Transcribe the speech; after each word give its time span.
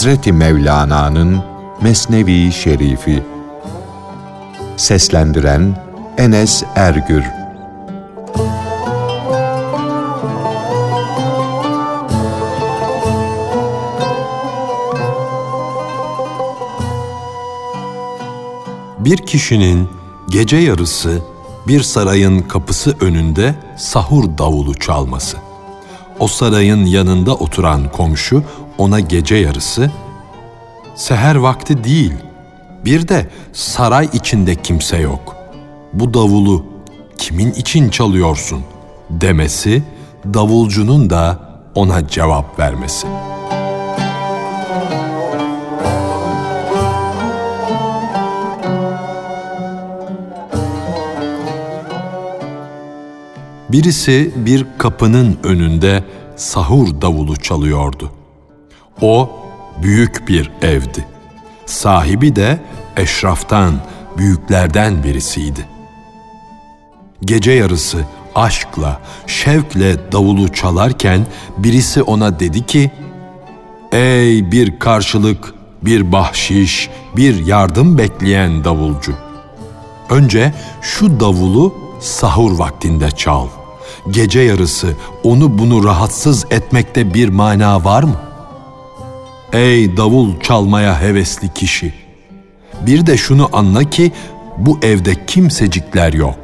Hazreti 0.00 0.32
Mevlana'nın 0.32 1.42
Mesnevi 1.82 2.52
Şerifi 2.52 3.22
Seslendiren 4.76 5.76
Enes 6.18 6.62
Ergür 6.74 7.24
Bir 18.98 19.16
kişinin 19.16 19.88
gece 20.28 20.56
yarısı 20.56 21.22
bir 21.66 21.82
sarayın 21.82 22.40
kapısı 22.40 22.96
önünde 23.00 23.54
sahur 23.76 24.38
davulu 24.38 24.74
çalması. 24.74 25.49
O 26.20 26.28
sarayın 26.28 26.86
yanında 26.86 27.34
oturan 27.34 27.92
komşu 27.92 28.42
ona 28.78 29.00
gece 29.00 29.34
yarısı 29.34 29.90
seher 30.94 31.34
vakti 31.34 31.84
değil 31.84 32.12
bir 32.84 33.08
de 33.08 33.26
saray 33.52 34.08
içinde 34.12 34.54
kimse 34.54 34.96
yok. 34.96 35.36
Bu 35.92 36.14
davulu 36.14 36.64
kimin 37.18 37.52
için 37.52 37.88
çalıyorsun 37.88 38.60
demesi 39.10 39.82
davulcunun 40.34 41.10
da 41.10 41.38
ona 41.74 42.08
cevap 42.08 42.58
vermesi.'' 42.58 43.59
Birisi 53.72 54.30
bir 54.36 54.66
kapının 54.78 55.38
önünde 55.42 56.04
sahur 56.36 57.00
davulu 57.02 57.36
çalıyordu. 57.36 58.10
O 59.00 59.30
büyük 59.82 60.28
bir 60.28 60.50
evdi. 60.62 61.06
Sahibi 61.66 62.36
de 62.36 62.58
eşraftan, 62.96 63.74
büyüklerden 64.18 65.04
birisiydi. 65.04 65.66
Gece 67.24 67.52
yarısı 67.52 67.98
aşkla, 68.34 69.00
şevkle 69.26 70.12
davulu 70.12 70.52
çalarken 70.52 71.26
birisi 71.58 72.02
ona 72.02 72.40
dedi 72.40 72.66
ki, 72.66 72.90
Ey 73.92 74.52
bir 74.52 74.78
karşılık, 74.78 75.54
bir 75.82 76.12
bahşiş, 76.12 76.90
bir 77.16 77.46
yardım 77.46 77.98
bekleyen 77.98 78.64
davulcu. 78.64 79.14
Önce 80.10 80.54
şu 80.82 81.20
davulu 81.20 81.74
sahur 82.00 82.58
vaktinde 82.58 83.10
çal 83.10 83.46
gece 84.10 84.40
yarısı 84.40 84.94
onu 85.24 85.58
bunu 85.58 85.84
rahatsız 85.84 86.46
etmekte 86.50 87.14
bir 87.14 87.28
mana 87.28 87.84
var 87.84 88.02
mı? 88.02 88.16
Ey 89.52 89.96
davul 89.96 90.40
çalmaya 90.40 91.00
hevesli 91.00 91.54
kişi! 91.54 91.94
Bir 92.86 93.06
de 93.06 93.16
şunu 93.16 93.48
anla 93.52 93.84
ki 93.84 94.12
bu 94.58 94.78
evde 94.82 95.26
kimsecikler 95.26 96.12
yok. 96.12 96.38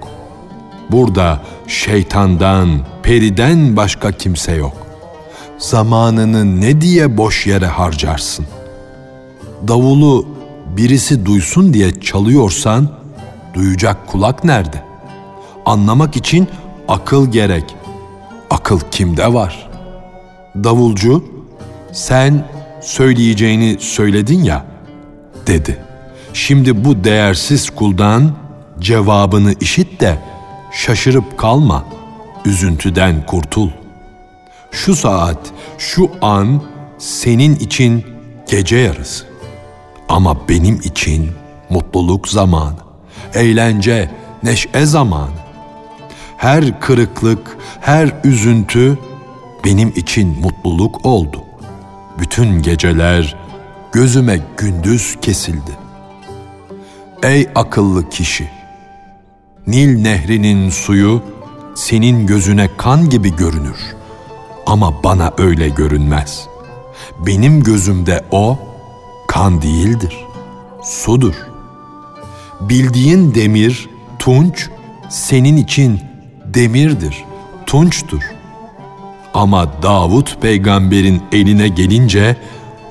Burada 0.91 1.41
şeytandan, 1.67 2.69
periden 3.03 3.77
başka 3.77 4.13
kimse 4.13 4.53
yok. 4.53 4.87
Zamanını 5.59 6.61
ne 6.61 6.81
diye 6.81 7.17
boş 7.17 7.47
yere 7.47 7.67
harcarsın? 7.67 8.47
Davulu 9.69 10.27
birisi 10.77 11.27
duysun 11.27 11.75
diye 11.75 12.01
çalıyorsan 12.01 12.89
duyacak 13.55 14.07
kulak 14.07 14.45
nerede? 14.45 14.83
Anlamak 15.67 16.17
için 16.17 16.49
akıl 16.89 17.31
gerek. 17.31 17.77
Akıl 18.51 18.81
kimde 18.91 19.35
var? 19.35 19.71
Davulcu, 20.65 21.25
sen 21.93 22.49
söyleyeceğini 22.81 23.77
söyledin 23.81 24.45
ya, 24.45 24.67
dedi. 25.47 25.79
Şimdi 26.33 26.85
bu 26.85 27.05
değersiz 27.05 27.71
kuldan 27.71 28.33
cevabını 28.81 29.55
işit 29.61 30.01
de 30.01 30.19
şaşırıp 30.73 31.39
kalma, 31.39 31.85
üzüntüden 32.45 33.27
kurtul. 33.27 33.71
Şu 34.71 34.97
saat, 34.97 35.39
şu 35.79 36.11
an 36.23 36.63
senin 36.99 37.57
için 37.57 38.05
gece 38.51 38.77
yarısı. 38.77 39.25
Ama 40.09 40.49
benim 40.49 40.81
için 40.81 41.31
mutluluk 41.71 42.29
zamanı, 42.29 42.77
eğlence, 43.35 44.11
neşe 44.43 44.87
zamanı 44.87 45.46
her 46.37 46.81
kırıklık, 46.81 47.57
her 47.81 48.13
üzüntü 48.25 48.99
benim 49.65 49.89
için 49.89 50.41
mutluluk 50.41 51.07
oldu. 51.07 51.45
Bütün 52.19 52.63
geceler 52.63 53.37
gözüme 53.93 54.41
gündüz 54.57 55.17
kesildi. 55.21 55.73
Ey 57.23 57.49
akıllı 57.55 58.11
kişi! 58.11 58.51
Nil 59.67 60.03
nehrinin 60.03 60.71
suyu 60.71 61.23
senin 61.75 62.27
gözüne 62.27 62.69
kan 62.77 63.11
gibi 63.11 63.37
görünür 63.37 63.97
ama 64.67 65.03
bana 65.05 65.33
öyle 65.39 65.69
görünmez. 65.69 66.49
Benim 67.27 67.63
gözümde 67.63 68.25
o 68.31 68.59
kan 69.29 69.63
değildir, 69.63 70.25
sudur. 70.83 71.35
Bildiğin 72.61 73.35
demir, 73.35 73.89
tunç 74.19 74.69
senin 75.09 75.57
için 75.57 76.01
demirdir, 76.55 77.25
tunçtur. 77.67 78.23
Ama 79.35 79.83
Davut 79.83 80.43
peygamberin 80.43 81.23
eline 81.33 81.69
gelince 81.69 82.37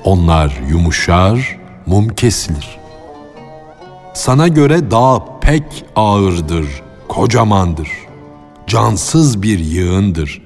onlar 0.04 0.60
yumuşar, 0.68 1.58
mum 1.86 2.08
kesilir. 2.08 2.78
Sana 4.14 4.48
göre 4.48 4.90
dağ 4.90 5.24
pek 5.40 5.84
ağırdır, 5.96 6.66
kocamandır. 7.08 7.88
Cansız 8.66 9.42
bir 9.42 9.58
yığındır. 9.58 10.42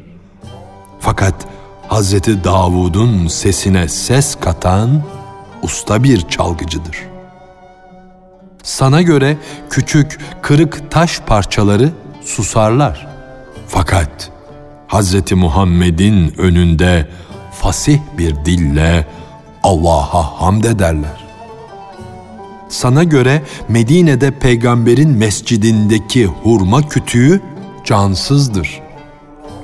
Fakat 1.01 1.35
Hazreti 1.89 2.45
Davud'un 2.45 3.29
sesine 3.29 3.89
ses 3.89 4.35
katan 4.35 5.03
usta 5.63 6.03
bir 6.03 6.29
çalgıcıdır. 6.29 6.97
Sana 8.63 9.03
göre 9.03 9.37
küçük 9.71 10.19
kırık 10.43 10.91
taş 10.91 11.21
parçaları 11.21 11.93
susarlar. 12.25 13.07
Fakat 13.69 14.31
Hz. 14.89 15.33
Muhammed'in 15.33 16.35
önünde 16.39 17.09
fasih 17.53 17.99
bir 18.19 18.45
dille 18.45 19.07
Allah'a 19.63 20.41
hamd 20.41 20.65
ederler. 20.65 21.25
Sana 22.69 23.05
göre 23.05 23.43
Medine'de 23.69 24.31
peygamberin 24.31 25.11
mescidindeki 25.11 26.27
hurma 26.27 26.89
kütüğü 26.89 27.41
cansızdır. 27.85 28.81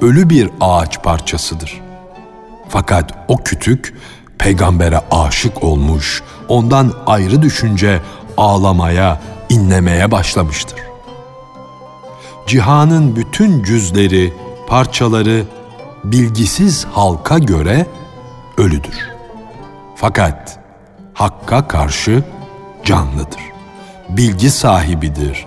Ölü 0.00 0.30
bir 0.30 0.50
ağaç 0.60 1.02
parçasıdır. 1.02 1.80
Fakat 2.68 3.24
o 3.28 3.36
kütük 3.36 3.94
peygambere 4.38 5.00
aşık 5.10 5.64
olmuş, 5.64 6.22
ondan 6.48 6.92
ayrı 7.06 7.42
düşünce 7.42 8.00
ağlamaya, 8.36 9.20
inlemeye 9.48 10.10
başlamıştır 10.10 10.85
cihanın 12.46 13.16
bütün 13.16 13.62
cüzleri, 13.62 14.32
parçaları 14.66 15.44
bilgisiz 16.04 16.84
halka 16.84 17.38
göre 17.38 17.86
ölüdür. 18.58 19.10
Fakat 19.96 20.58
Hakk'a 21.14 21.68
karşı 21.68 22.24
canlıdır. 22.84 23.40
Bilgi 24.08 24.50
sahibidir. 24.50 25.46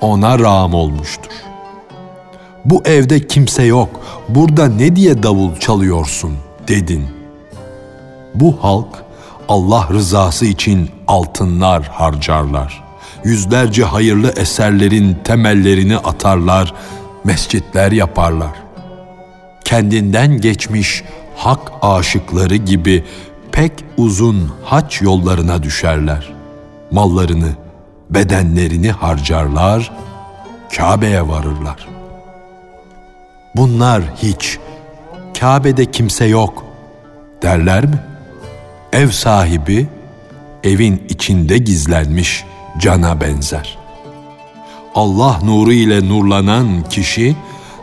Ona 0.00 0.38
rağm 0.38 0.74
olmuştur. 0.74 1.32
Bu 2.64 2.82
evde 2.84 3.26
kimse 3.26 3.62
yok. 3.62 4.00
Burada 4.28 4.68
ne 4.68 4.96
diye 4.96 5.22
davul 5.22 5.56
çalıyorsun 5.56 6.36
dedin. 6.68 7.06
Bu 8.34 8.58
halk 8.60 9.04
Allah 9.48 9.88
rızası 9.92 10.46
için 10.46 10.90
altınlar 11.06 11.82
harcarlar 11.82 12.87
yüzlerce 13.24 13.84
hayırlı 13.84 14.32
eserlerin 14.36 15.18
temellerini 15.24 15.96
atarlar, 15.96 16.74
mescitler 17.24 17.92
yaparlar. 17.92 18.52
Kendinden 19.64 20.40
geçmiş 20.40 21.04
hak 21.36 21.72
aşıkları 21.82 22.56
gibi 22.56 23.04
pek 23.52 23.72
uzun 23.96 24.52
haç 24.64 25.02
yollarına 25.02 25.62
düşerler. 25.62 26.32
Mallarını, 26.90 27.50
bedenlerini 28.10 28.90
harcarlar, 28.90 29.92
Kabe'ye 30.76 31.28
varırlar. 31.28 31.88
Bunlar 33.56 34.02
hiç, 34.22 34.58
Kabe'de 35.40 35.90
kimse 35.90 36.24
yok 36.24 36.64
derler 37.42 37.84
mi? 37.84 37.98
Ev 38.92 39.08
sahibi 39.08 39.86
evin 40.64 41.06
içinde 41.08 41.58
gizlenmiş 41.58 42.44
cana 42.78 43.20
benzer. 43.20 43.78
Allah 44.94 45.40
nuru 45.44 45.72
ile 45.72 46.08
nurlanan 46.08 46.82
kişi 46.90 47.36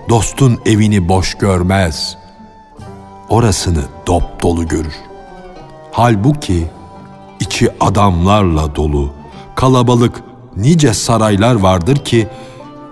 dostun 0.10 0.60
evini 0.66 1.08
boş 1.08 1.36
görmez. 1.36 2.18
Orasını 3.30 3.84
dop 4.08 4.44
dolu 4.44 4.68
görür. 4.68 4.96
Halbuki 5.92 6.68
içi 7.40 7.70
adamlarla 7.80 8.76
dolu, 8.76 9.14
kalabalık 9.56 10.24
nice 10.56 10.94
saraylar 10.94 11.56
vardır 11.56 11.96
ki 11.96 12.28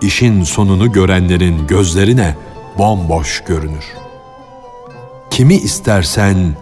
işin 0.02 0.44
sonunu 0.44 0.92
görenlerin 0.92 1.68
gözlerine 1.68 2.36
bomboş 2.78 3.44
görünür. 3.44 3.86
Kimi 5.30 5.56
istersen 5.56 6.56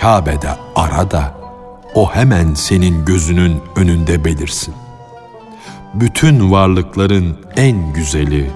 Kabe'de 0.00 0.50
ara 0.76 1.10
da 1.10 1.39
o 1.94 2.10
hemen 2.10 2.54
senin 2.54 3.04
gözünün 3.04 3.60
önünde 3.76 4.24
belirsin. 4.24 4.74
Bütün 5.94 6.50
varlıkların 6.50 7.36
en 7.56 7.92
güzeli, 7.92 8.50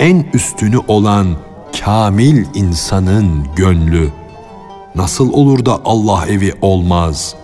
en 0.00 0.26
üstünü 0.32 0.78
olan 0.88 1.36
kamil 1.84 2.44
insanın 2.54 3.46
gönlü 3.56 4.10
nasıl 4.94 5.32
olur 5.32 5.66
da 5.66 5.80
Allah 5.84 6.26
evi 6.26 6.54
olmaz, 6.62 7.34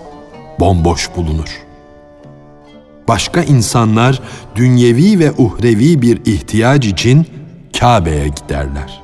bomboş 0.61 1.11
bulunur. 1.17 1.65
Başka 3.09 3.43
insanlar 3.43 4.21
dünyevi 4.57 5.19
ve 5.19 5.33
uhrevi 5.39 6.03
bir 6.03 6.27
ihtiyaç 6.27 6.87
için 6.87 7.27
Kabe'ye 7.81 8.29
giderler. 8.29 9.03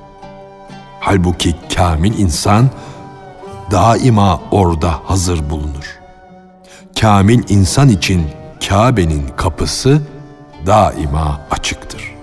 Halbuki 1.00 1.54
kamil 1.76 2.18
insan 2.18 2.70
daima 3.70 4.40
orada 4.50 4.94
hazır 5.04 5.50
bulunur. 5.50 5.99
Kamil 7.00 7.42
insan 7.48 7.88
için 7.88 8.26
Kabe'nin 8.68 9.26
kapısı 9.36 10.02
daima 10.66 11.40
açıktır. 11.50 12.14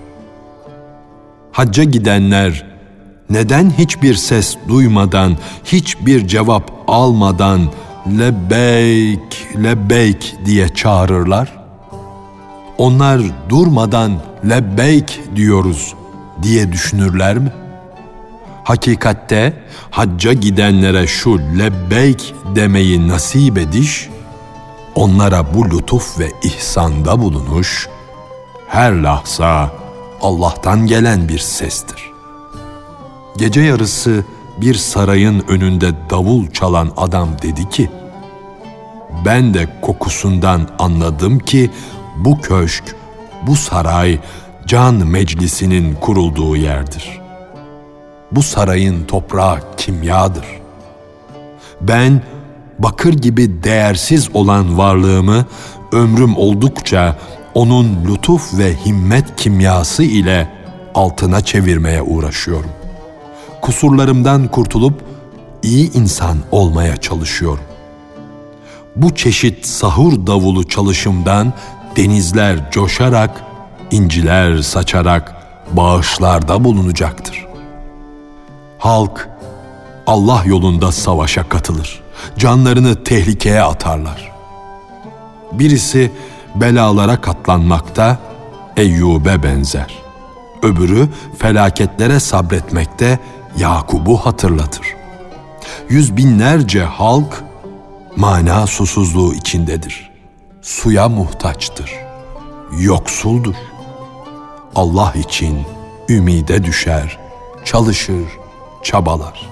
Hacca 1.52 1.84
gidenler 1.84 2.66
neden 3.30 3.70
hiçbir 3.70 4.14
ses 4.14 4.56
duymadan, 4.68 5.36
hiçbir 5.64 6.28
cevap 6.28 6.72
almadan 6.86 7.60
lebbeyk, 8.18 9.48
lebbeyk 9.64 10.36
diye 10.44 10.68
çağırırlar? 10.68 11.52
Onlar 12.78 13.20
durmadan 13.48 14.12
lebbeyk 14.48 15.20
diyoruz 15.36 15.94
diye 16.42 16.72
düşünürler 16.72 17.38
mi? 17.38 17.52
Hakikatte 18.64 19.52
hacca 19.90 20.32
gidenlere 20.32 21.06
şu 21.06 21.38
lebbeyk 21.38 22.34
demeyi 22.54 23.08
nasip 23.08 23.58
ediş, 23.58 24.08
onlara 24.98 25.54
bu 25.54 25.70
lütuf 25.70 26.18
ve 26.18 26.32
ihsanda 26.42 27.20
bulunuş, 27.20 27.88
her 28.68 28.92
lahza 28.92 29.70
Allah'tan 30.22 30.86
gelen 30.86 31.28
bir 31.28 31.38
sestir. 31.38 32.10
Gece 33.36 33.60
yarısı 33.60 34.24
bir 34.56 34.74
sarayın 34.74 35.44
önünde 35.48 35.92
davul 36.10 36.46
çalan 36.46 36.92
adam 36.96 37.28
dedi 37.42 37.68
ki, 37.70 37.90
ben 39.24 39.54
de 39.54 39.68
kokusundan 39.82 40.68
anladım 40.78 41.38
ki 41.38 41.70
bu 42.16 42.40
köşk, 42.40 42.96
bu 43.46 43.56
saray 43.56 44.18
can 44.66 44.94
meclisinin 44.94 45.94
kurulduğu 45.94 46.56
yerdir. 46.56 47.20
Bu 48.32 48.42
sarayın 48.42 49.04
toprağı 49.04 49.58
kimyadır. 49.76 50.46
Ben 51.80 52.22
bakır 52.78 53.12
gibi 53.12 53.62
değersiz 53.64 54.28
olan 54.34 54.78
varlığımı 54.78 55.46
ömrüm 55.92 56.36
oldukça 56.36 57.18
onun 57.54 58.04
lütuf 58.04 58.58
ve 58.58 58.76
himmet 58.86 59.36
kimyası 59.36 60.02
ile 60.02 60.48
altına 60.94 61.40
çevirmeye 61.40 62.02
uğraşıyorum. 62.02 62.70
Kusurlarımdan 63.62 64.48
kurtulup 64.48 64.94
iyi 65.62 65.92
insan 65.92 66.36
olmaya 66.50 66.96
çalışıyorum. 66.96 67.64
Bu 68.96 69.14
çeşit 69.14 69.66
sahur 69.66 70.26
davulu 70.26 70.68
çalışımdan 70.68 71.52
denizler 71.96 72.70
coşarak, 72.70 73.44
inciler 73.90 74.62
saçarak 74.62 75.34
bağışlarda 75.72 76.64
bulunacaktır. 76.64 77.46
Halk 78.78 79.28
Allah 80.06 80.42
yolunda 80.46 80.92
savaşa 80.92 81.48
katılır. 81.48 82.07
Canlarını 82.38 83.04
tehlikeye 83.04 83.62
atarlar. 83.62 84.32
Birisi 85.52 86.12
belalara 86.54 87.20
katlanmakta 87.20 88.18
Eyyub'e 88.76 89.42
benzer. 89.42 89.98
Öbürü 90.62 91.08
felaketlere 91.38 92.20
sabretmekte 92.20 93.18
Yakub'u 93.56 94.16
hatırlatır. 94.16 94.86
Yüz 95.88 96.16
binlerce 96.16 96.82
halk 96.82 97.44
mana 98.16 98.66
susuzluğu 98.66 99.34
içindedir. 99.34 100.10
Suya 100.62 101.08
muhtaçtır. 101.08 101.92
Yoksuldur. 102.78 103.54
Allah 104.74 105.12
için 105.16 105.58
ümide 106.08 106.64
düşer, 106.64 107.18
çalışır, 107.64 108.26
çabalar. 108.82 109.50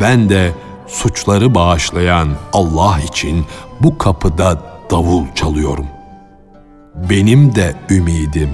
Ben 0.00 0.28
de 0.28 0.52
suçları 0.88 1.54
bağışlayan 1.54 2.28
Allah 2.52 3.00
için 3.00 3.46
bu 3.80 3.98
kapıda 3.98 4.62
davul 4.90 5.24
çalıyorum. 5.34 5.86
Benim 7.10 7.54
de 7.54 7.74
ümidim 7.90 8.50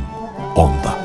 onda.'' 0.56 1.03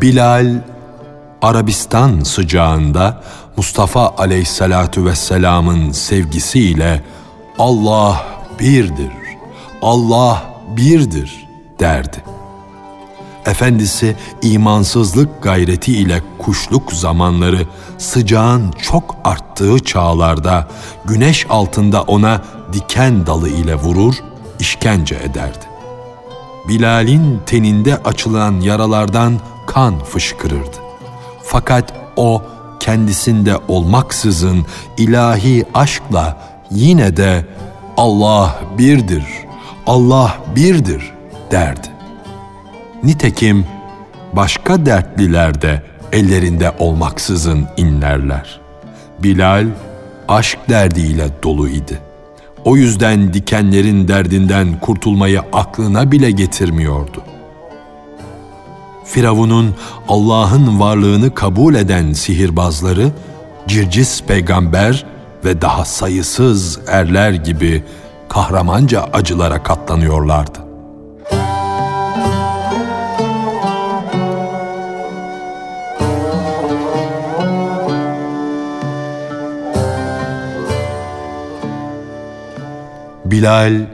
Bilal 0.00 0.62
Arabistan 1.42 2.20
sıcağında 2.20 3.22
Mustafa 3.56 4.14
aleyhissalatu 4.18 5.04
vesselamın 5.04 5.92
sevgisiyle 5.92 7.04
Allah 7.58 8.24
birdir, 8.60 9.12
Allah 9.82 10.42
birdir 10.76 11.48
derdi. 11.80 12.24
Efendisi 13.46 14.16
imansızlık 14.42 15.42
gayreti 15.42 15.92
ile 15.92 16.22
kuşluk 16.38 16.92
zamanları 16.92 17.66
sıcağın 17.98 18.72
çok 18.72 19.16
arttığı 19.24 19.78
çağlarda 19.78 20.68
güneş 21.04 21.46
altında 21.50 22.02
ona 22.02 22.42
diken 22.72 23.26
dalı 23.26 23.48
ile 23.48 23.74
vurur, 23.74 24.14
işkence 24.60 25.14
ederdi. 25.14 25.64
Bilal'in 26.68 27.40
teninde 27.46 27.96
açılan 27.96 28.60
yaralardan 28.60 29.40
kan 29.74 30.04
fışkırırdı. 30.04 30.76
Fakat 31.42 31.92
o 32.16 32.42
kendisinde 32.80 33.56
olmaksızın 33.68 34.66
ilahi 34.98 35.64
aşkla 35.74 36.38
yine 36.70 37.16
de 37.16 37.46
Allah 37.96 38.60
birdir, 38.78 39.24
Allah 39.86 40.38
birdir 40.56 41.12
derdi. 41.50 41.88
Nitekim 43.04 43.66
başka 44.32 44.86
dertliler 44.86 45.62
de 45.62 45.82
ellerinde 46.12 46.72
olmaksızın 46.78 47.66
inlerler. 47.76 48.60
Bilal 49.18 49.66
aşk 50.28 50.58
derdiyle 50.68 51.28
dolu 51.42 51.68
idi. 51.68 51.98
O 52.64 52.76
yüzden 52.76 53.34
dikenlerin 53.34 54.08
derdinden 54.08 54.80
kurtulmayı 54.80 55.40
aklına 55.52 56.12
bile 56.12 56.30
getirmiyordu. 56.30 57.22
Firavun'un 59.10 59.74
Allah'ın 60.08 60.80
varlığını 60.80 61.34
kabul 61.34 61.74
eden 61.74 62.12
sihirbazları, 62.12 63.10
Circis 63.66 64.22
peygamber 64.22 65.06
ve 65.44 65.60
daha 65.60 65.84
sayısız 65.84 66.78
erler 66.86 67.32
gibi 67.32 67.84
kahramanca 68.28 69.02
acılara 69.12 69.62
katlanıyorlardı. 69.62 70.58
Bilal 83.24 83.86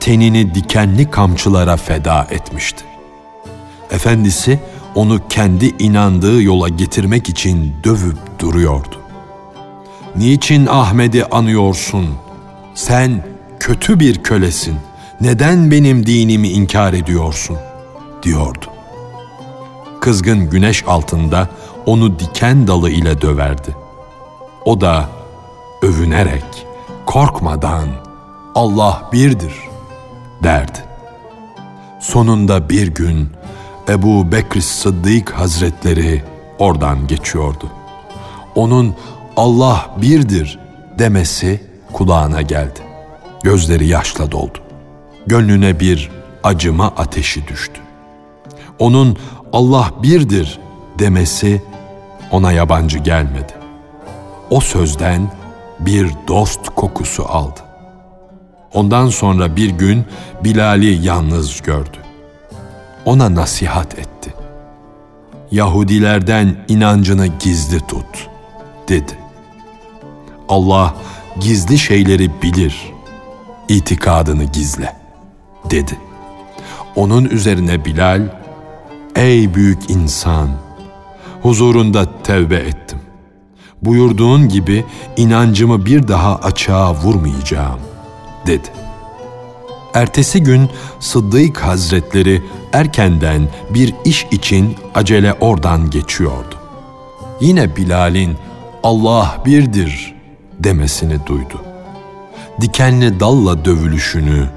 tenini 0.00 0.54
dikenli 0.54 1.10
kamçılara 1.10 1.76
feda 1.76 2.26
etmişti. 2.30 2.95
Efendisi 3.96 4.60
onu 4.94 5.20
kendi 5.28 5.66
inandığı 5.66 6.42
yola 6.42 6.68
getirmek 6.68 7.28
için 7.28 7.74
dövüp 7.84 8.18
duruyordu. 8.38 9.00
Niçin 10.16 10.66
Ahmet'i 10.66 11.26
anıyorsun? 11.26 12.06
Sen 12.74 13.24
kötü 13.60 14.00
bir 14.00 14.22
kölesin. 14.22 14.74
Neden 15.20 15.70
benim 15.70 16.06
dinimi 16.06 16.48
inkar 16.48 16.92
ediyorsun? 16.92 17.56
diyordu. 18.22 18.66
Kızgın 20.00 20.50
güneş 20.50 20.84
altında 20.86 21.48
onu 21.86 22.18
diken 22.18 22.66
dalı 22.66 22.90
ile 22.90 23.20
döverdi. 23.20 23.76
O 24.64 24.80
da 24.80 25.08
övünerek, 25.82 26.66
korkmadan 27.06 27.88
Allah 28.54 29.10
birdir 29.12 29.54
derdi. 30.42 30.78
Sonunda 32.00 32.68
bir 32.68 32.88
gün 32.88 33.35
Ebu 33.88 34.32
Bekr 34.32 34.60
Sıddık 34.60 35.30
Hazretleri 35.30 36.22
oradan 36.58 37.06
geçiyordu. 37.06 37.70
Onun 38.54 38.94
Allah 39.36 39.90
birdir 40.02 40.58
demesi 40.98 41.60
kulağına 41.92 42.42
geldi. 42.42 42.80
Gözleri 43.42 43.86
yaşla 43.86 44.32
doldu. 44.32 44.58
Gönlüne 45.26 45.80
bir 45.80 46.10
acıma 46.44 46.86
ateşi 46.86 47.48
düştü. 47.48 47.80
Onun 48.78 49.18
Allah 49.52 49.90
birdir 50.02 50.58
demesi 50.98 51.62
ona 52.30 52.52
yabancı 52.52 52.98
gelmedi. 52.98 53.52
O 54.50 54.60
sözden 54.60 55.30
bir 55.80 56.10
dost 56.28 56.68
kokusu 56.68 57.24
aldı. 57.28 57.60
Ondan 58.74 59.08
sonra 59.08 59.56
bir 59.56 59.70
gün 59.70 60.04
Bilal'i 60.44 61.06
yalnız 61.06 61.62
gördü. 61.62 62.05
Ona 63.06 63.34
nasihat 63.34 63.98
etti. 63.98 64.34
Yahudilerden 65.50 66.56
inancını 66.68 67.26
gizli 67.26 67.80
tut, 67.80 68.28
dedi. 68.88 69.18
Allah 70.48 70.94
gizli 71.40 71.78
şeyleri 71.78 72.42
bilir, 72.42 72.92
itikadını 73.68 74.44
gizle, 74.44 74.96
dedi. 75.70 75.98
Onun 76.96 77.24
üzerine 77.24 77.84
Bilal, 77.84 78.22
ey 79.16 79.54
büyük 79.54 79.90
insan, 79.90 80.48
huzurunda 81.42 82.22
tevbe 82.22 82.56
ettim. 82.56 82.98
Buyurduğun 83.82 84.48
gibi 84.48 84.84
inancımı 85.16 85.86
bir 85.86 86.08
daha 86.08 86.36
açığa 86.36 86.94
vurmayacağım, 86.94 87.80
dedi. 88.46 88.68
Ertesi 89.96 90.42
gün 90.42 90.70
Sıddık 91.00 91.58
Hazretleri 91.58 92.42
erkenden 92.72 93.48
bir 93.70 93.94
iş 94.04 94.26
için 94.30 94.76
acele 94.94 95.32
oradan 95.32 95.90
geçiyordu. 95.90 96.54
Yine 97.40 97.76
Bilal'in 97.76 98.36
Allah 98.82 99.42
birdir 99.46 100.14
demesini 100.58 101.26
duydu. 101.26 101.62
Dikenli 102.60 103.20
dalla 103.20 103.64
dövülüşünü, 103.64 104.48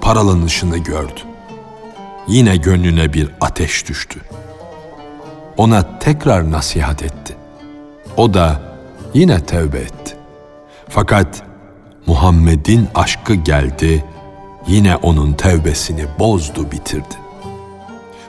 paralanışını 0.00 0.78
gördü. 0.78 1.20
Yine 2.28 2.56
gönlüne 2.56 3.12
bir 3.12 3.30
ateş 3.40 3.88
düştü. 3.88 4.20
Ona 5.56 5.98
tekrar 5.98 6.50
nasihat 6.50 7.02
etti. 7.02 7.36
O 8.16 8.34
da 8.34 8.60
yine 9.14 9.40
tevbe 9.40 9.78
etti. 9.78 10.16
Fakat 10.88 11.42
Muhammed'in 12.06 12.88
aşkı 12.94 13.34
geldi, 13.34 14.04
yine 14.68 14.96
onun 14.96 15.32
tevbesini 15.32 16.04
bozdu 16.18 16.72
bitirdi. 16.72 17.14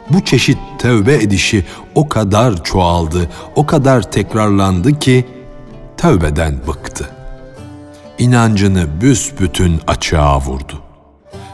Bu 0.09 0.25
çeşit 0.25 0.57
tevbe 0.77 1.15
edişi 1.15 1.65
o 1.95 2.09
kadar 2.09 2.63
çoğaldı, 2.63 3.29
o 3.55 3.65
kadar 3.65 4.11
tekrarlandı 4.11 4.99
ki 4.99 5.25
tövbeden 5.97 6.59
bıktı. 6.67 7.09
İnancını 8.17 9.01
büsbütün 9.01 9.81
açığa 9.87 10.39
vurdu. 10.39 10.81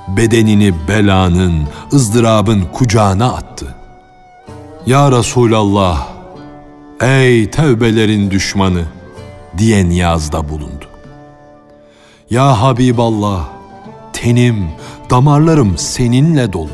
Bedenini 0.07 0.73
belanın, 0.87 1.63
ızdırabın 1.93 2.61
kucağına 2.73 3.33
attı. 3.33 3.75
Ya 4.85 5.11
Resulallah, 5.11 6.07
ey 7.01 7.49
tevbelerin 7.49 8.31
düşmanı 8.31 8.83
diye 9.57 9.89
niyazda 9.89 10.49
bulundu. 10.49 10.85
Ya 12.29 12.61
Habiballah, 12.61 13.54
tenim, 14.25 14.67
damarlarım 15.09 15.77
seninle 15.77 16.53
dolu. 16.53 16.69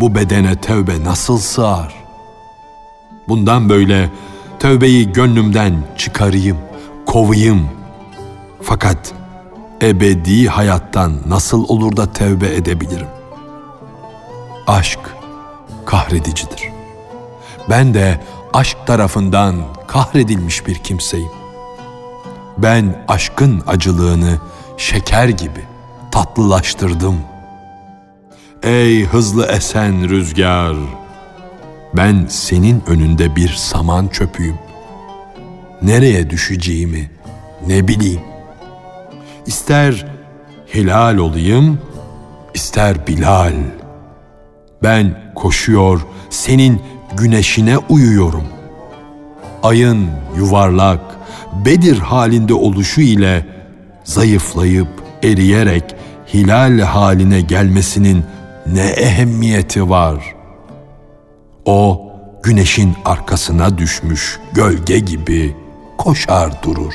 Bu 0.00 0.14
bedene 0.14 0.56
tövbe 0.56 1.04
nasıl 1.04 1.38
sığar? 1.38 1.94
Bundan 3.28 3.68
böyle 3.68 4.10
tövbeyi 4.58 5.12
gönlümden 5.12 5.74
çıkarayım, 5.96 6.56
kovayım. 7.06 7.68
Fakat 8.62 9.12
ebedi 9.82 10.48
hayattan 10.48 11.12
nasıl 11.26 11.68
olur 11.68 11.96
da 11.96 12.12
tövbe 12.12 12.54
edebilirim? 12.54 13.08
Aşk 14.66 15.00
kahredicidir. 15.86 16.68
Ben 17.70 17.94
de 17.94 18.20
aşk 18.52 18.76
tarafından 18.86 19.56
kahredilmiş 19.86 20.66
bir 20.66 20.74
kimseyim. 20.74 21.32
Ben 22.58 23.04
aşkın 23.08 23.62
acılığını 23.66 24.38
şeker 24.76 25.28
gibi 25.28 25.69
tatlılaştırdım. 26.10 27.16
Ey 28.62 29.04
hızlı 29.04 29.46
esen 29.46 30.08
rüzgar! 30.08 30.76
Ben 31.96 32.26
senin 32.28 32.82
önünde 32.86 33.36
bir 33.36 33.48
saman 33.48 34.08
çöpüyüm. 34.08 34.58
Nereye 35.82 36.30
düşeceğimi 36.30 37.10
ne 37.66 37.88
bileyim. 37.88 38.20
İster 39.46 40.06
hilal 40.74 41.16
olayım, 41.16 41.80
ister 42.54 43.06
bilal. 43.06 43.54
Ben 44.82 45.32
koşuyor, 45.34 46.00
senin 46.30 46.82
güneşine 47.16 47.78
uyuyorum. 47.78 48.44
Ayın 49.62 50.10
yuvarlak, 50.36 51.00
Bedir 51.64 51.98
halinde 51.98 52.54
oluşu 52.54 53.00
ile 53.00 53.46
zayıflayıp 54.04 54.99
eriyerek 55.22 55.84
hilal 56.34 56.80
haline 56.80 57.40
gelmesinin 57.40 58.24
ne 58.66 58.86
ehemmiyeti 58.86 59.90
var? 59.90 60.34
O 61.64 62.10
güneşin 62.42 62.94
arkasına 63.04 63.78
düşmüş 63.78 64.38
gölge 64.52 64.98
gibi 64.98 65.56
koşar 65.98 66.62
durur. 66.62 66.94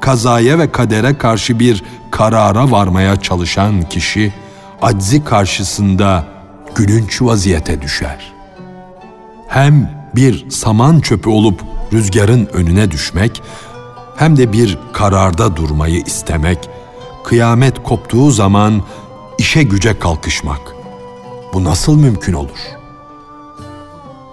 Kazaya 0.00 0.58
ve 0.58 0.72
kadere 0.72 1.18
karşı 1.18 1.58
bir 1.60 1.82
karara 2.10 2.70
varmaya 2.70 3.16
çalışan 3.16 3.82
kişi 3.82 4.32
aczi 4.82 5.24
karşısında 5.24 6.24
gülünç 6.74 7.22
vaziyete 7.22 7.82
düşer. 7.82 8.32
Hem 9.48 9.90
bir 10.16 10.50
saman 10.50 11.00
çöpü 11.00 11.28
olup 11.28 11.60
rüzgarın 11.92 12.48
önüne 12.52 12.90
düşmek 12.90 13.42
hem 14.16 14.36
de 14.36 14.52
bir 14.52 14.78
kararda 14.92 15.56
durmayı 15.56 16.02
istemek, 16.06 16.68
kıyamet 17.26 17.82
koptuğu 17.82 18.30
zaman 18.30 18.82
işe 19.38 19.62
güce 19.62 19.98
kalkışmak. 19.98 20.60
Bu 21.54 21.64
nasıl 21.64 21.96
mümkün 21.96 22.32
olur? 22.32 22.58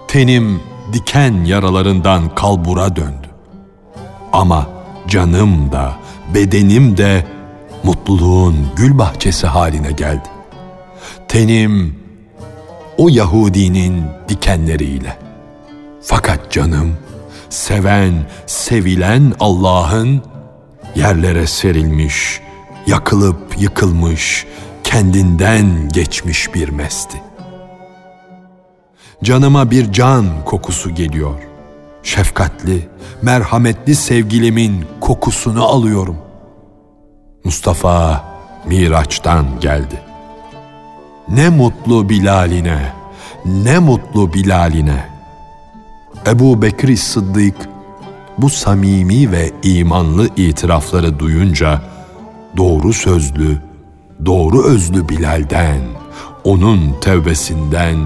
Tenim 0.08 0.60
diken 0.92 1.44
yaralarından 1.44 2.34
kalbura 2.34 2.96
döndü. 2.96 3.28
Ama 4.32 4.66
canım 5.08 5.72
da, 5.72 5.92
bedenim 6.34 6.96
de 6.96 7.26
mutluluğun 7.84 8.56
gül 8.76 8.98
bahçesi 8.98 9.46
haline 9.46 9.92
geldi. 9.92 10.28
Tenim 11.28 11.98
o 12.98 13.08
Yahudinin 13.08 14.04
dikenleriyle. 14.28 15.18
Fakat 16.02 16.52
canım 16.52 16.96
seven, 17.50 18.14
sevilen 18.46 19.32
Allah'ın 19.40 20.22
yerlere 20.94 21.46
serilmiş, 21.46 22.40
yakılıp 22.86 23.60
yıkılmış, 23.60 24.46
kendinden 24.84 25.88
geçmiş 25.88 26.54
bir 26.54 26.68
mesti. 26.68 27.22
Canıma 29.22 29.70
bir 29.70 29.92
can 29.92 30.44
kokusu 30.44 30.94
geliyor. 30.94 31.34
Şefkatli, 32.02 32.88
merhametli 33.22 33.94
sevgilimin 33.94 34.84
kokusunu 35.00 35.64
alıyorum. 35.64 36.16
Mustafa 37.44 38.24
Miraç'tan 38.66 39.46
geldi. 39.60 40.02
Ne 41.28 41.48
mutlu 41.48 42.08
Bilal'ine, 42.08 42.92
ne 43.44 43.78
mutlu 43.78 44.34
Bilal'ine.'' 44.34 45.14
Ebu 46.26 46.62
Bekir 46.62 46.96
Sıddık 46.96 47.54
bu 48.38 48.50
samimi 48.50 49.32
ve 49.32 49.52
imanlı 49.62 50.28
itirafları 50.36 51.18
duyunca 51.18 51.82
doğru 52.56 52.92
sözlü, 52.92 53.58
doğru 54.26 54.64
özlü 54.64 55.08
Bilal'den, 55.08 55.80
onun 56.44 57.00
tevbesinden 57.00 57.96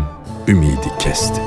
ümidi 0.49 0.93
kesti. 0.99 1.40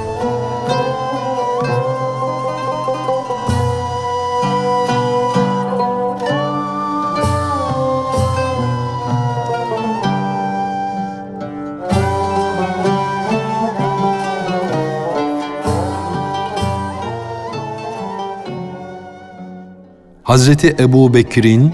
Hazreti 20.24 20.76
Ebu 20.80 21.14
Bekir'in 21.14 21.74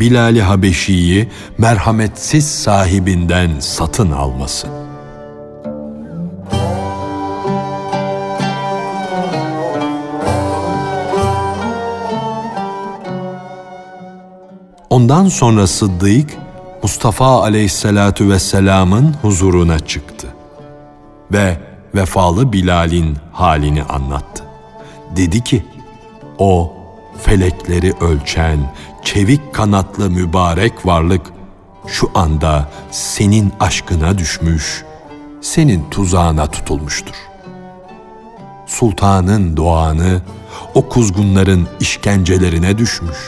Bilal-i 0.00 0.42
Habeşi'yi 0.42 1.28
merhametsiz 1.58 2.48
sahibinden 2.48 3.50
satın 3.60 4.10
alması. 4.10 4.68
Ondan 14.90 15.28
sonra 15.28 15.66
Sıddık, 15.66 16.30
Mustafa 16.82 17.42
aleyhissalatu 17.42 18.28
vesselamın 18.30 19.14
huzuruna 19.22 19.78
çıktı 19.78 20.26
ve 21.32 21.58
vefalı 21.94 22.52
Bilal'in 22.52 23.16
halini 23.32 23.82
anlattı. 23.82 24.44
Dedi 25.16 25.44
ki, 25.44 25.64
o 26.38 26.72
felekleri 27.22 27.92
ölçen, 28.00 28.72
çevik 29.02 29.54
kanatlı 29.54 30.10
mübarek 30.10 30.86
varlık 30.86 31.22
şu 31.86 32.10
anda 32.14 32.68
senin 32.90 33.52
aşkına 33.60 34.18
düşmüş, 34.18 34.84
senin 35.40 35.90
tuzağına 35.90 36.46
tutulmuştur. 36.46 37.14
Sultanın 38.66 39.56
doğanı 39.56 40.22
o 40.74 40.88
kuzgunların 40.88 41.68
işkencelerine 41.80 42.78
düşmüş. 42.78 43.18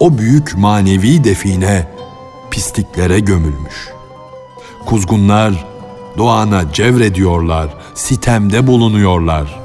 O 0.00 0.18
büyük 0.18 0.56
manevi 0.56 1.24
define 1.24 1.88
pisliklere 2.50 3.20
gömülmüş. 3.20 3.88
Kuzgunlar 4.86 5.66
doğana 6.18 6.72
cevrediyorlar, 6.72 7.74
sitemde 7.94 8.66
bulunuyorlar. 8.66 9.60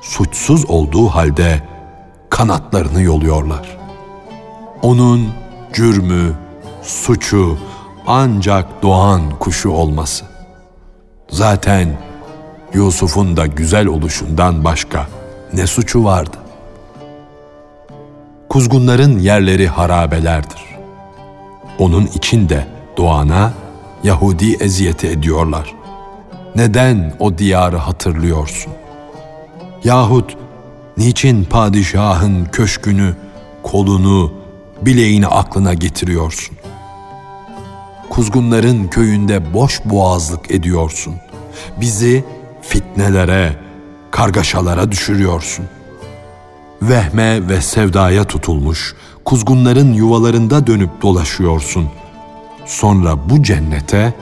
Suçsuz 0.00 0.70
olduğu 0.70 1.08
halde 1.08 1.67
kanatlarını 2.38 3.02
yoluyorlar. 3.02 3.78
Onun 4.82 5.28
cürmü, 5.72 6.34
suçu 6.82 7.58
ancak 8.06 8.82
doğan 8.82 9.22
kuşu 9.38 9.70
olması. 9.70 10.24
Zaten 11.30 11.88
Yusuf'un 12.74 13.36
da 13.36 13.46
güzel 13.46 13.86
oluşundan 13.86 14.64
başka 14.64 15.06
ne 15.52 15.66
suçu 15.66 16.04
vardı? 16.04 16.36
Kuzgunların 18.48 19.18
yerleri 19.18 19.68
harabelerdir. 19.68 20.64
Onun 21.78 22.06
için 22.06 22.48
de 22.48 22.66
doğana 22.96 23.52
Yahudi 24.04 24.54
eziyeti 24.54 25.08
ediyorlar. 25.08 25.74
Neden 26.56 27.12
o 27.18 27.38
diyarı 27.38 27.76
hatırlıyorsun? 27.76 28.72
Yahut 29.84 30.36
niçin 30.98 31.44
padişahın 31.44 32.44
köşkünü, 32.44 33.14
kolunu, 33.62 34.32
bileğini 34.82 35.26
aklına 35.26 35.74
getiriyorsun? 35.74 36.56
Kuzgunların 38.10 38.88
köyünde 38.88 39.54
boş 39.54 39.80
boğazlık 39.84 40.50
ediyorsun. 40.50 41.14
Bizi 41.80 42.24
fitnelere, 42.62 43.56
kargaşalara 44.10 44.92
düşürüyorsun. 44.92 45.64
Vehme 46.82 47.48
ve 47.48 47.60
sevdaya 47.60 48.24
tutulmuş, 48.24 48.94
kuzgunların 49.24 49.92
yuvalarında 49.92 50.66
dönüp 50.66 51.02
dolaşıyorsun. 51.02 51.88
Sonra 52.66 53.30
bu 53.30 53.42
cennete 53.42 54.14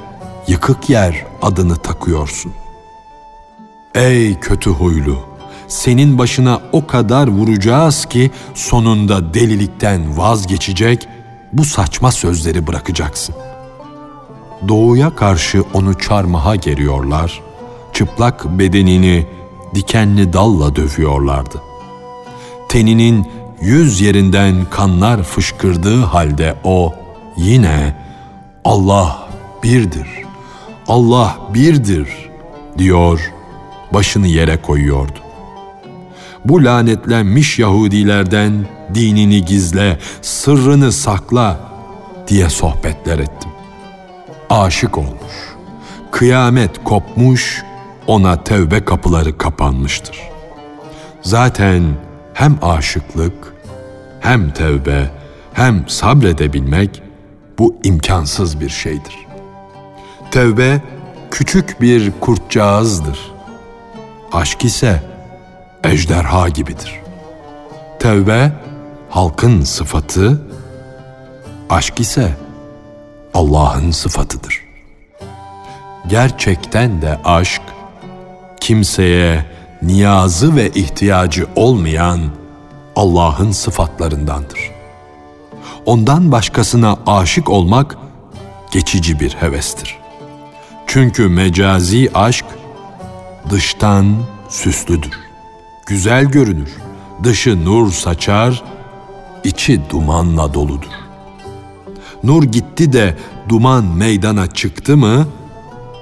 yıkık 0.48 0.90
yer 0.90 1.26
adını 1.42 1.76
takıyorsun. 1.76 2.52
Ey 3.94 4.40
kötü 4.40 4.70
huylu! 4.70 5.35
Senin 5.68 6.18
başına 6.18 6.60
o 6.72 6.86
kadar 6.86 7.28
vuracağız 7.28 8.04
ki 8.04 8.30
sonunda 8.54 9.34
delilikten 9.34 10.18
vazgeçecek, 10.18 11.08
bu 11.52 11.64
saçma 11.64 12.12
sözleri 12.12 12.66
bırakacaksın. 12.66 13.34
Doğuya 14.68 15.16
karşı 15.16 15.64
onu 15.74 15.98
çarmıha 15.98 16.56
geriyorlar, 16.56 17.42
çıplak 17.92 18.58
bedenini 18.58 19.26
dikenli 19.74 20.32
dalla 20.32 20.76
dövüyorlardı. 20.76 21.62
Teninin 22.68 23.26
yüz 23.60 24.00
yerinden 24.00 24.64
kanlar 24.70 25.22
fışkırdığı 25.22 26.02
halde 26.02 26.54
o 26.64 26.94
yine 27.36 27.96
Allah 28.64 29.28
birdir, 29.62 30.08
Allah 30.88 31.38
birdir 31.54 32.08
diyor, 32.78 33.32
başını 33.92 34.26
yere 34.26 34.62
koyuyordu 34.62 35.25
bu 36.48 36.64
lanetlenmiş 36.64 37.58
Yahudilerden 37.58 38.66
dinini 38.94 39.44
gizle, 39.44 39.98
sırrını 40.22 40.92
sakla 40.92 41.60
diye 42.28 42.50
sohbetler 42.50 43.18
ettim. 43.18 43.50
Aşık 44.50 44.98
olmuş, 44.98 45.56
kıyamet 46.10 46.84
kopmuş, 46.84 47.64
ona 48.06 48.44
tevbe 48.44 48.84
kapıları 48.84 49.38
kapanmıştır. 49.38 50.18
Zaten 51.22 51.82
hem 52.34 52.58
aşıklık, 52.62 53.54
hem 54.20 54.50
tevbe, 54.50 55.10
hem 55.52 55.88
sabredebilmek 55.88 57.02
bu 57.58 57.76
imkansız 57.84 58.60
bir 58.60 58.68
şeydir. 58.68 59.26
Tevbe 60.30 60.82
küçük 61.30 61.80
bir 61.80 62.12
kurtcağızdır. 62.20 63.18
Aşk 64.32 64.64
ise 64.64 65.15
ejderha 65.88 66.48
gibidir. 66.48 67.00
Tevbe 67.98 68.52
halkın 69.10 69.62
sıfatı, 69.62 70.42
aşk 71.70 72.00
ise 72.00 72.36
Allah'ın 73.34 73.90
sıfatıdır. 73.90 74.60
Gerçekten 76.06 77.02
de 77.02 77.18
aşk 77.24 77.62
kimseye 78.60 79.44
niyazı 79.82 80.56
ve 80.56 80.70
ihtiyacı 80.70 81.46
olmayan 81.56 82.20
Allah'ın 82.96 83.50
sıfatlarındandır. 83.50 84.70
Ondan 85.86 86.32
başkasına 86.32 86.96
aşık 87.06 87.50
olmak 87.50 87.96
geçici 88.72 89.20
bir 89.20 89.30
hevestir. 89.30 89.98
Çünkü 90.86 91.28
mecazi 91.28 92.10
aşk 92.14 92.46
dıştan 93.50 94.16
süslüdür 94.48 95.25
güzel 95.86 96.24
görünür. 96.24 96.70
Dışı 97.22 97.64
nur 97.64 97.92
saçar, 97.92 98.64
içi 99.44 99.80
dumanla 99.90 100.54
doludur. 100.54 100.92
Nur 102.24 102.42
gitti 102.42 102.92
de 102.92 103.16
duman 103.48 103.84
meydana 103.84 104.46
çıktı 104.46 104.96
mı, 104.96 105.26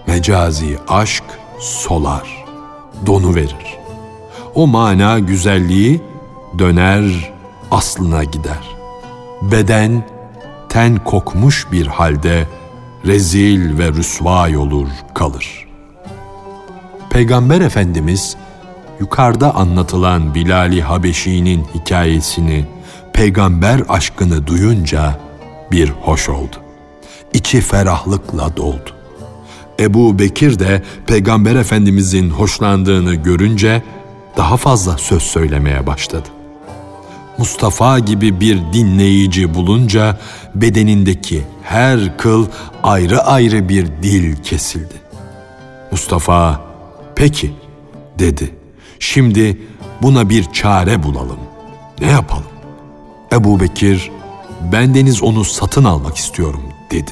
mecazi 0.07 0.79
aşk 0.89 1.25
solar, 1.61 2.45
donu 3.07 3.35
verir. 3.35 3.79
O 4.55 4.67
mana 4.67 5.19
güzelliği 5.19 6.01
döner, 6.59 7.33
aslına 7.71 8.25
gider. 8.25 8.77
Beden 9.43 10.05
ten 10.69 11.05
kokmuş 11.05 11.73
bir 11.73 11.87
halde 11.87 12.49
rezil 13.07 13.79
ve 13.79 13.89
rüsvay 13.89 14.57
olur 14.57 14.89
kalır. 15.15 15.69
Peygamber 17.11 17.61
Efendimiz 17.61 18.37
yukarıda 19.01 19.55
anlatılan 19.55 20.35
Bilal-i 20.35 20.83
Habeşi'nin 20.83 21.65
hikayesini, 21.75 22.65
peygamber 23.13 23.83
aşkını 23.89 24.47
duyunca 24.47 25.19
bir 25.73 25.89
hoş 25.91 26.29
oldu. 26.29 26.57
İçi 27.33 27.61
ferahlıkla 27.61 28.57
doldu. 28.57 28.91
Ebu 29.81 30.19
Bekir 30.19 30.59
de 30.59 30.83
Peygamber 31.07 31.57
Efendimizin 31.57 32.31
hoşlandığını 32.31 33.15
görünce 33.15 33.83
daha 34.37 34.57
fazla 34.57 34.99
söz 34.99 35.23
söylemeye 35.23 35.87
başladı. 35.87 36.29
Mustafa 37.39 37.99
gibi 37.99 38.41
bir 38.41 38.59
dinleyici 38.73 39.55
bulunca 39.55 40.19
bedenindeki 40.55 41.43
her 41.63 42.17
kıl 42.19 42.47
ayrı 42.83 43.23
ayrı 43.23 43.69
bir 43.69 43.87
dil 44.03 44.37
kesildi. 44.37 44.95
Mustafa, 45.91 46.61
peki 47.17 47.53
dedi. 48.19 48.64
Şimdi 48.99 49.59
buna 50.03 50.29
bir 50.29 50.53
çare 50.53 51.03
bulalım. 51.03 51.39
Ne 52.01 52.11
yapalım? 52.11 52.45
Ebu 53.33 53.61
Bekir, 53.61 54.11
bendeniz 54.73 55.23
onu 55.23 55.45
satın 55.45 55.85
almak 55.85 56.17
istiyorum 56.17 56.63
dedi. 56.91 57.11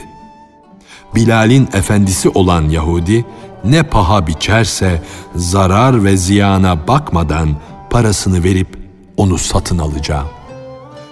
Bilal'in 1.15 1.69
efendisi 1.73 2.29
olan 2.29 2.69
Yahudi 2.69 3.25
ne 3.65 3.83
paha 3.83 4.27
biçerse 4.27 5.03
zarar 5.37 6.05
ve 6.05 6.17
ziyana 6.17 6.89
bakmadan 6.89 7.57
parasını 7.91 8.45
verip 8.45 8.79
onu 9.17 9.39
satın 9.39 9.79
alacağım. 9.79 10.29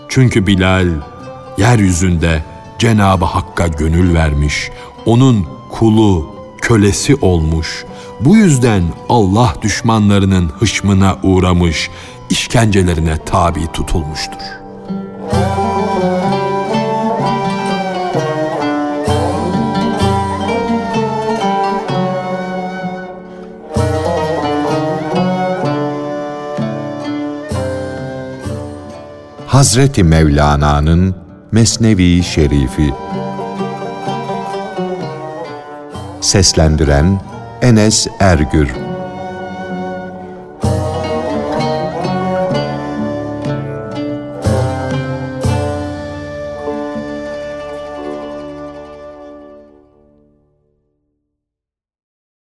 Çünkü 0.08 0.46
Bilal 0.46 0.88
yeryüzünde 1.58 2.42
Cenab-ı 2.78 3.24
Hakk'a 3.24 3.66
gönül 3.66 4.14
vermiş, 4.14 4.70
onun 5.06 5.46
kulu, 5.70 6.34
kölesi 6.62 7.14
olmuş, 7.14 7.84
bu 8.24 8.36
yüzden 8.36 8.82
Allah 9.08 9.54
düşmanlarının 9.62 10.48
hışmına 10.48 11.16
uğramış, 11.22 11.90
işkencelerine 12.30 13.24
tabi 13.24 13.72
tutulmuştur. 13.72 14.60
Hazreti 29.46 30.04
Mevlana'nın 30.04 31.14
Mesnevi 31.52 32.22
Şerifi 32.22 32.94
Seslendiren 36.20 37.29
Enes 37.60 38.08
Ergür 38.18 38.89